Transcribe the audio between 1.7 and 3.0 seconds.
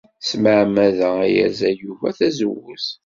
Yuba tazewwut.